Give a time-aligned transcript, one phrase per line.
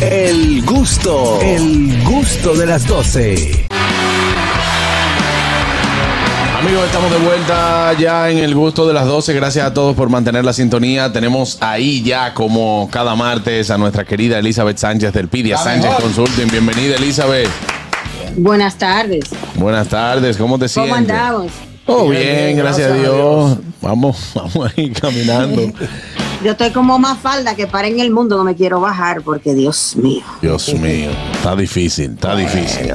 [0.00, 3.66] El gusto, el gusto de las 12.
[6.58, 9.32] Amigos, estamos de vuelta ya en el gusto de las 12.
[9.34, 11.12] Gracias a todos por mantener la sintonía.
[11.12, 16.48] Tenemos ahí ya, como cada martes, a nuestra querida Elizabeth Sánchez del Pidia Sánchez Consulting.
[16.48, 17.48] Bienvenida, Elizabeth.
[18.36, 19.24] Buenas tardes.
[19.54, 20.92] Buenas tardes, ¿cómo te sientes?
[20.92, 21.52] ¿Cómo andamos?
[21.86, 23.58] Oh, bien, gracias, a Dios.
[23.80, 25.72] Vamos, vamos ahí caminando.
[26.44, 29.54] Yo estoy como más falda que para en el mundo, no me quiero bajar porque
[29.54, 30.22] Dios mío.
[30.42, 32.92] Dios mío, está difícil, está difícil.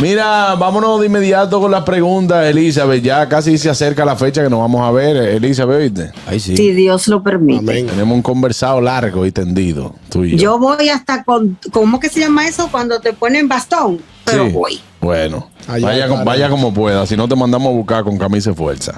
[0.00, 3.02] Mira, vámonos de inmediato con las preguntas, Elizabeth.
[3.02, 6.12] Ya casi se acerca la fecha que nos vamos a ver, Elizabeth, ¿viste?
[6.28, 6.56] Ahí sí.
[6.56, 7.82] Si Dios lo permite.
[7.82, 10.36] Tenemos un conversado largo y tendido, tú y yo.
[10.36, 12.68] Yo voy hasta con, ¿cómo que se llama eso?
[12.70, 13.98] Cuando te ponen bastón.
[14.24, 14.80] Pero voy.
[15.00, 18.94] Bueno, vaya, vaya como pueda, si no te mandamos a buscar con camisa de fuerza.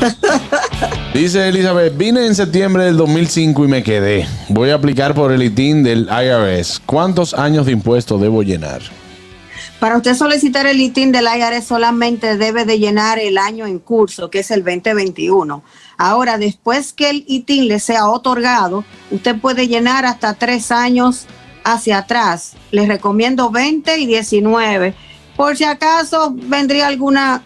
[1.14, 4.26] Dice Elizabeth, vine en septiembre del 2005 y me quedé.
[4.48, 6.80] Voy a aplicar por el ITIN del IRS.
[6.86, 8.80] ¿Cuántos años de impuesto debo llenar?
[9.78, 14.30] Para usted solicitar el ITIN del IRS solamente debe de llenar el año en curso,
[14.30, 15.62] que es el 2021.
[15.98, 21.26] Ahora, después que el ITIN le sea otorgado, usted puede llenar hasta tres años
[21.62, 22.54] hacia atrás.
[22.70, 24.94] Les recomiendo 20 y 19.
[25.36, 27.44] Por si acaso vendría alguna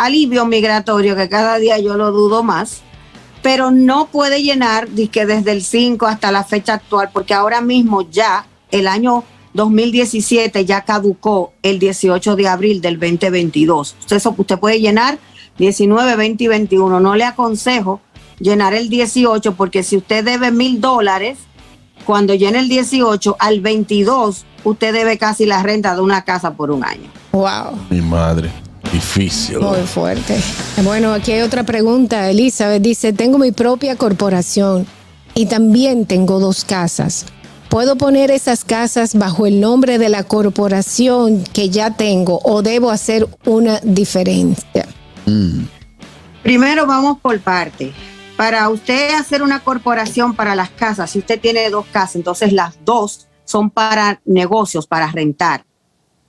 [0.00, 2.82] alivio migratorio, que cada día yo lo dudo más,
[3.42, 8.08] pero no puede llenar que desde el 5 hasta la fecha actual, porque ahora mismo
[8.10, 13.96] ya el año 2017 ya caducó el 18 de abril del 2022.
[14.00, 15.18] Usted, usted puede llenar
[15.58, 17.00] 19, 20 y 21.
[17.00, 18.00] No le aconsejo
[18.38, 21.38] llenar el 18 porque si usted debe mil dólares,
[22.04, 26.70] cuando llene el 18, al 22, usted debe casi la renta de una casa por
[26.70, 27.10] un año.
[27.32, 27.78] Wow.
[27.90, 28.50] Mi madre.
[28.92, 29.58] Difícil.
[29.60, 30.40] Muy fuerte.
[30.82, 32.28] Bueno, aquí hay otra pregunta.
[32.30, 34.86] Elizabeth dice, tengo mi propia corporación
[35.34, 37.26] y también tengo dos casas.
[37.68, 42.90] ¿Puedo poner esas casas bajo el nombre de la corporación que ya tengo o debo
[42.90, 44.88] hacer una diferencia?
[45.26, 45.66] Mm.
[46.42, 47.92] Primero vamos por parte.
[48.36, 52.76] Para usted hacer una corporación para las casas, si usted tiene dos casas, entonces las
[52.84, 55.64] dos son para negocios, para rentar.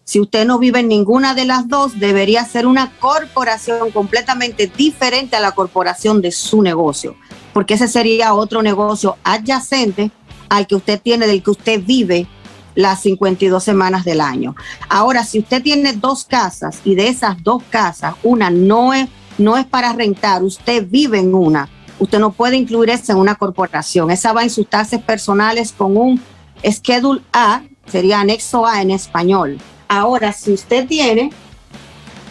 [0.04, 5.36] Si usted no vive en ninguna de las dos, debería ser una corporación completamente diferente
[5.36, 7.16] a la corporación de su negocio,
[7.54, 10.12] porque ese sería otro negocio adyacente
[10.50, 12.28] al que usted tiene, del que usted vive
[12.76, 14.56] las 52 semanas del año.
[14.90, 19.08] Ahora, si usted tiene dos casas y de esas dos casas, una no es,
[19.38, 21.70] no es para rentar, usted vive en una,
[22.00, 24.12] usted no puede incluir esa en una corporación.
[24.12, 26.22] Esa va en sus tasas personales con un
[26.66, 29.58] Schedule A, sería anexo A en español.
[29.94, 31.32] Ahora, si usted tiene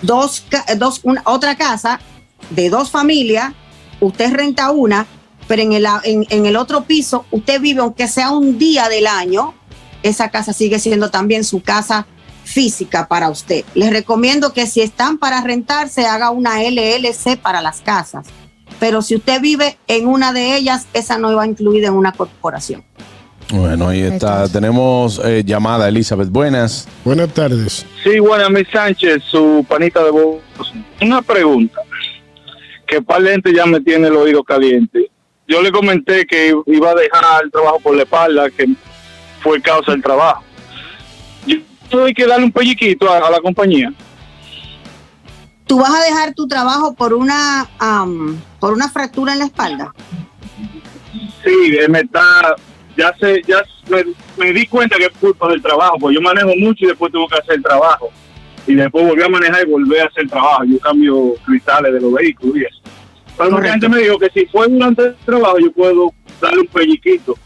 [0.00, 0.46] dos,
[0.78, 2.00] dos otra casa
[2.48, 3.52] de dos familias,
[4.00, 5.06] usted renta una,
[5.46, 9.52] pero en el, en, el otro piso usted vive, aunque sea un día del año,
[10.02, 12.06] esa casa sigue siendo también su casa
[12.44, 13.62] física para usted.
[13.74, 18.26] Les recomiendo que si están para rentar, se haga una LLC para las casas.
[18.78, 22.82] Pero si usted vive en una de ellas, esa no va incluida en una corporación.
[23.52, 24.48] Bueno, ahí está.
[24.48, 26.28] Tenemos eh, llamada, Elizabeth.
[26.28, 26.86] Buenas.
[27.04, 27.84] Buenas tardes.
[28.04, 30.40] Sí, buenas, mi Sánchez, su panita de voz.
[31.00, 31.80] Una pregunta.
[32.86, 35.10] Que par gente ya me tiene el oído caliente.
[35.48, 38.66] Yo le comenté que iba a dejar el trabajo por la espalda, que
[39.42, 40.44] fue causa del trabajo.
[41.46, 41.56] Yo
[41.88, 43.92] tuve que darle un pelliquito a, la compañía.
[45.66, 47.68] ¿Tú vas a dejar tu trabajo por una,
[48.60, 49.92] por una fractura en la espalda?
[51.44, 52.54] Sí, me está
[53.00, 53.64] ya sé, ya
[54.36, 57.26] me, di cuenta que es culpa del trabajo, porque yo manejo mucho y después tengo
[57.28, 58.10] que hacer el trabajo.
[58.66, 60.64] Y después volví a manejar y volví a hacer el trabajo.
[60.64, 62.80] Yo cambio cristales de los vehículos y eso.
[63.38, 66.66] Pero mucha gente me dijo que si fue durante el trabajo yo puedo darle un
[66.66, 67.38] pelliquito.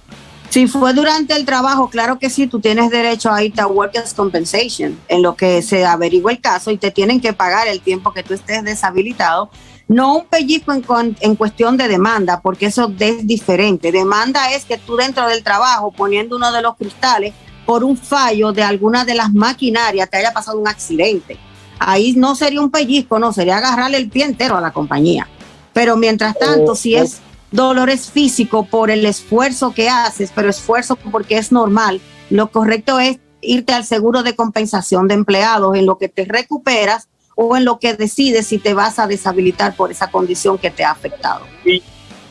[0.55, 4.15] Si fue durante el trabajo, claro que sí, tú tienes derecho a irte a Workers'
[4.15, 8.13] Compensation, en lo que se averigua el caso y te tienen que pagar el tiempo
[8.13, 9.51] que tú estés deshabilitado
[9.89, 13.91] no un pellizco en, cuestión de demanda, porque eso es diferente.
[13.91, 17.35] Demanda es que tú dentro del trabajo, poniendo uno de los cristales,
[17.67, 21.37] por un fallo de alguna de las maquinarias, te haya pasado un accidente.
[21.81, 25.27] Ahí no sería un pellizco, no, sería agarrarle el pie entero a la compañía.
[25.73, 27.21] Pero mientras tanto, si es
[27.55, 33.21] dolores físico por el esfuerzo que haces, pero esfuerzo porque es normal, lo correcto es
[33.41, 37.79] irte al seguro de compensación de empleados en lo que te recuperas o en lo
[37.79, 41.47] que decides si te vas a deshabilitar por esa condición que te ha afectado.
[41.65, 41.83] Y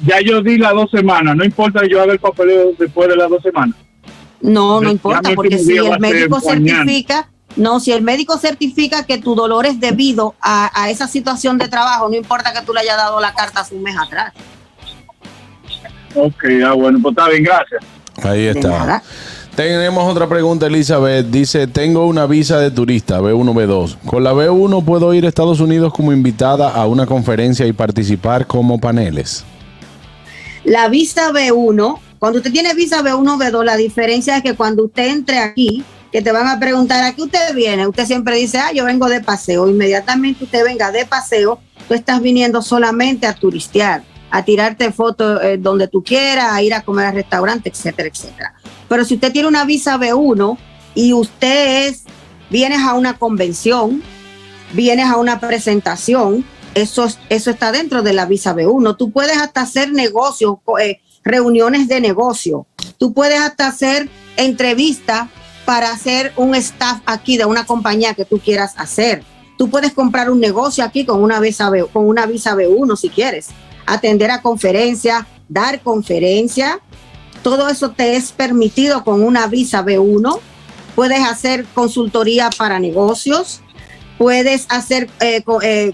[0.06, 3.30] ya yo di las dos semanas, no importa yo haga el papeleo después de las
[3.30, 3.76] dos semanas.
[4.42, 9.36] No, no importa, porque si el médico certifica, no, si el médico certifica que tu
[9.36, 13.22] dolor es debido a, esa situación de trabajo, no importa que tú le hayas dado
[13.22, 14.34] la carta hace un mes atrás.
[16.16, 17.84] Ok, ah, bueno, pues está bien, gracias.
[18.24, 19.02] Ahí está.
[19.56, 21.28] Tenemos otra pregunta, Elizabeth.
[21.28, 23.98] Dice, tengo una visa de turista, B1, B2.
[24.06, 28.48] Con la B1 puedo ir a Estados Unidos como invitada a una conferencia y participar
[28.48, 29.46] como paneles.
[30.64, 35.10] La visa B1, cuando usted tiene visa B1, B2, la diferencia es que cuando usted
[35.10, 38.72] entre aquí, que te van a preguntar a qué usted viene, usted siempre dice, ah,
[38.74, 39.70] yo vengo de paseo.
[39.70, 44.04] Inmediatamente usted venga de paseo, tú estás viniendo solamente a turistear,
[44.36, 48.56] a tirarte fotos eh, donde tú quieras, a ir a comer al restaurante, etcétera, etcétera.
[48.90, 50.58] Pero si usted tiene una visa B1
[50.96, 52.04] y usted es,
[52.50, 54.02] vienes a una convención,
[54.74, 56.44] vienes a una presentación,
[56.74, 58.98] eso, es- eso está dentro de la visa B1.
[58.98, 62.66] Tú puedes hasta hacer negocios, eh, reuniones de negocio.
[62.98, 65.28] Tú puedes hasta hacer entrevistas
[65.66, 69.24] para hacer un staff aquí de una compañía que tú quieras hacer.
[69.60, 73.10] Tú puedes comprar un negocio aquí con una visa, B, con una visa B1 si
[73.10, 73.50] quieres.
[73.86, 76.78] Atender a conferencias, dar conferencias.
[77.42, 80.40] Todo eso te es permitido con una visa B1.
[80.96, 83.62] Puedes hacer consultoría para negocios.
[84.18, 85.92] Puedes hacer eh, eh,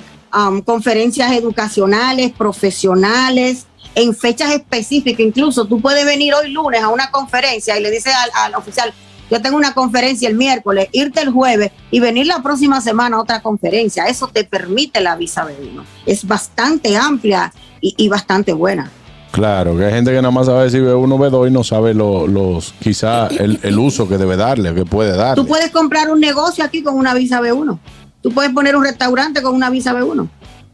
[0.66, 3.66] conferencias educacionales, profesionales,
[3.96, 5.22] en fechas específicas.
[5.22, 8.94] Incluso tú puedes venir hoy lunes a una conferencia y le dices al oficial,
[9.30, 13.22] yo tengo una conferencia el miércoles, irte el jueves y venir la próxima semana a
[13.22, 14.06] otra conferencia.
[14.06, 15.84] Eso te permite la visa B1.
[16.06, 18.90] Es bastante amplia y, y bastante buena.
[19.32, 22.26] Claro, que hay gente que nada más sabe si B1, B2 y no sabe lo-
[22.26, 25.36] los, quizá el, el uso que debe darle, que puede darle.
[25.42, 27.78] Tú puedes comprar un negocio aquí con una visa B1.
[28.24, 30.28] Tú puedes poner un restaurante con una visa B1.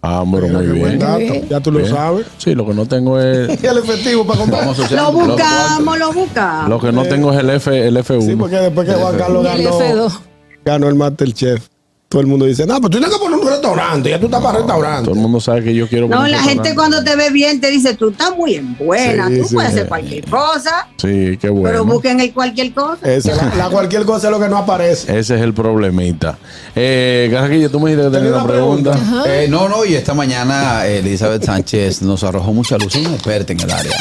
[0.07, 1.47] Ah, pero Mira, muy bien.
[1.49, 1.89] Ya tú lo Bien.
[1.91, 2.27] sabes.
[2.37, 3.49] Sí, lo que no tengo es.
[3.63, 4.65] Y el efectivo para comprar.
[4.65, 6.69] Lo buscamos, lo buscamos.
[6.69, 8.25] Lo que no tengo es el F, el F1.
[8.25, 10.19] Sí, porque después que Juan Carlos ganó, F2.
[10.63, 11.67] ganó el Masterchef,
[12.07, 14.41] todo el mundo dice, no, pues tú tienes que poner un restaurante, ya tú estás
[14.41, 15.03] para restaurante.
[15.05, 16.07] Todo el mundo sabe que yo quiero.
[16.07, 19.37] No, la gente cuando te ve bien te dice, tú estás muy en buena, Sí,
[19.39, 19.55] tú sí.
[19.55, 21.69] puedes hacer cualquier cosa, Sí, qué bueno.
[21.69, 22.97] pero busquen el cualquier cosa.
[23.11, 25.17] Esa, la, la cualquier cosa es lo que no aparece.
[25.17, 26.37] Ese es el problemita.
[26.75, 28.91] Eh, Carraquillo, tú me dijiste que Tenía tenías una pregunta.
[28.91, 29.33] pregunta.
[29.43, 32.95] Eh, no, no, y esta mañana eh, Elizabeth Sánchez nos arrojó mucha luz.
[32.95, 33.91] Es una experta en el área.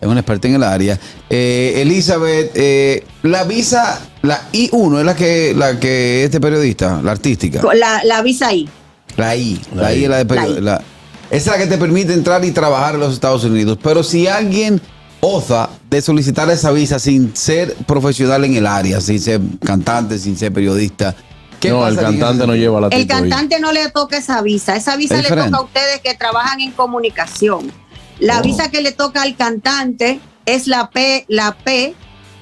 [0.00, 0.98] Es una experta en el área.
[1.28, 7.12] Eh, Elizabeth, eh, la visa, la I1 es la que, la que este periodista, la
[7.12, 7.60] artística.
[7.74, 8.68] La, la visa ahí.
[9.16, 9.60] La I.
[9.74, 10.04] La, La I I.
[10.04, 10.60] es la de La period- I.
[10.62, 10.82] la-
[11.30, 13.78] esa es la que te permite entrar y trabajar en los Estados Unidos.
[13.82, 14.80] Pero si alguien
[15.20, 20.36] osa de solicitar esa visa sin ser profesional en el área, sin ser cantante, sin
[20.36, 21.14] ser periodista,
[21.60, 24.74] ¿qué No, el cantante no lleva la El cantante no le toca esa visa.
[24.76, 25.50] Esa visa Es le diferente.
[25.52, 27.70] toca a ustedes que trabajan en comunicación.
[28.18, 28.42] La Oh.
[28.42, 31.94] visa que le toca al cantante es la P, la P,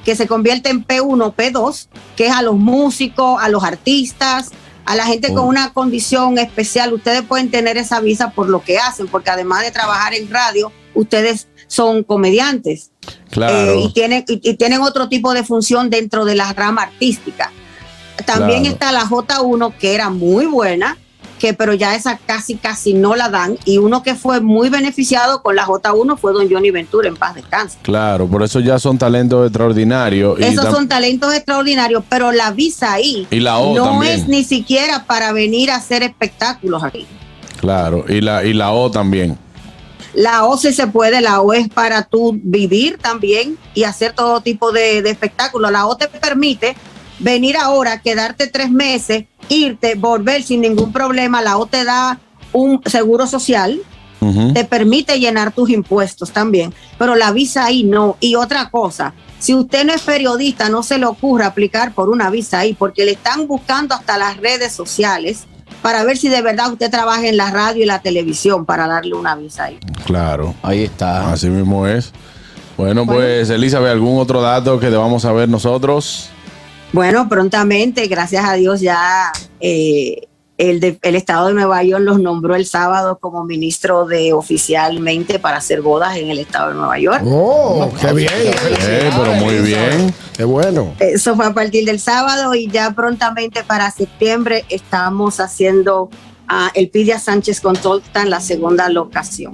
[0.05, 4.51] que se convierte en P1, P2, que es a los músicos, a los artistas,
[4.89, 5.49] a la gente con Oh.
[5.49, 6.93] una condición especial.
[6.95, 10.73] Ustedes pueden tener esa visa por lo que hacen, porque además de trabajar en radio,
[10.95, 12.91] ustedes son comediantes.
[13.31, 13.73] Claro.
[13.73, 17.53] Eh, y, tienen, y, y tienen otro tipo de función dentro de la rama artística.
[18.25, 18.73] También Claro.
[18.75, 20.97] está la J1, que era muy buena,
[21.39, 23.59] que pero ya esa casi, casi no la dan.
[23.65, 27.35] Y uno que fue muy beneficiado con la J1 fue don Johnny Ventura, en paz
[27.35, 27.79] descanse.
[27.83, 30.39] Claro, por eso ya son talentos extraordinarios.
[30.41, 34.13] Esos son talentos extraordinarios, pero la visa ahí Y la O no también.
[34.21, 37.07] es ni siquiera para venir a hacer espectáculos aquí.
[37.61, 39.39] Claro, y la, y la O también.
[40.15, 44.41] La O sí se puede, la O es para tú vivir también y hacer todo
[44.41, 45.71] tipo de, de espectáculos.
[45.71, 46.77] La O te permite
[47.19, 51.43] venir ahora, quedarte tres meses, irte, volver sin ningún problema.
[51.43, 52.19] La O te da
[52.53, 53.81] un seguro social,
[54.53, 58.17] te permite llenar tus impuestos también, pero la visa ahí no.
[58.21, 62.29] Y otra cosa, si usted no es periodista, no se le ocurra aplicar por una
[62.31, 65.47] visa ahí, porque le están buscando hasta las redes sociales
[65.83, 69.15] para ver si de verdad usted trabaja en la radio y la televisión para darle
[69.15, 69.79] una visa ahí.
[70.05, 70.55] Claro.
[70.63, 71.33] Ahí está.
[71.33, 72.13] Así mismo es.
[72.77, 76.31] Bueno, pues Elizabeth, ¿algún otro dato que debamos saber nosotros?
[76.93, 79.31] Bueno, prontamente, gracias a Dios, ya
[79.61, 80.27] eh,
[80.57, 85.39] el, de- el Estado de Nueva York los nombró el sábado como ministro de oficialmente
[85.39, 87.23] para hacer bodas en el Estado de Nueva York.
[87.27, 88.31] Oh, qué bien.
[88.33, 90.15] Eh, pero muy bien.
[90.37, 90.95] Qué bueno.
[90.99, 96.09] Eso fue a partir del sábado y ya prontamente para septiembre estamos haciendo
[96.49, 99.53] ah, el Pidia Sánchez Consultan, la segunda locación.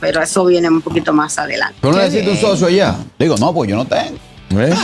[0.00, 1.74] Pero eso viene un poquito más adelante.
[1.80, 2.94] ¿Pero no Qué necesita un socio allá?
[3.18, 4.16] Digo, no, pues yo no tengo.
[4.50, 4.74] ¿Eh?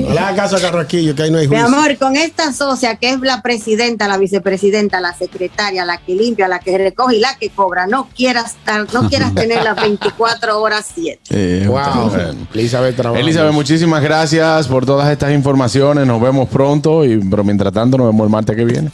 [0.00, 1.66] No le hagas caso a Carraquillo, que ahí no hay Mi juicio.
[1.74, 6.46] amor, con esta socia que es la presidenta, la vicepresidenta, la secretaria, la que limpia,
[6.48, 10.60] la que recoge y la que cobra, no quieras estar, no quieras tener las 24
[10.60, 11.20] horas 7.
[11.30, 12.10] Eh, Wow.
[12.10, 12.46] bueno.
[12.54, 12.98] Elizabeth.
[13.16, 16.06] Elizabeth, muchísimas gracias por todas estas informaciones.
[16.06, 18.90] Nos vemos pronto, y, pero mientras tanto nos vemos el martes que viene.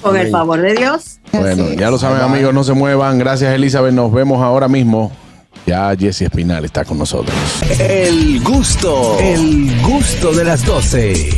[0.00, 1.18] Con el favor de Dios.
[1.32, 1.90] Bueno, Así ya es.
[1.90, 3.18] lo saben amigos, no se muevan.
[3.18, 5.12] Gracias Elizabeth, nos vemos ahora mismo
[5.66, 7.36] Ya Jesse Espinal está con nosotros.
[7.78, 11.30] El gusto, el gusto de las 12.